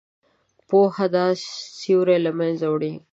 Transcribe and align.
پوهه 0.67 1.05
دا 1.15 1.25
سیوری 1.79 2.17
له 2.25 2.31
منځه 2.39 2.65
وړي. 2.69 2.93